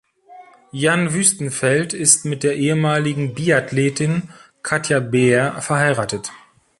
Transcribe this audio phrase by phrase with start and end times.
[0.71, 4.29] Jan Wüstenfeld ist mit der ehemaligen Biathletin
[4.63, 6.31] Katja Beer verheiratet.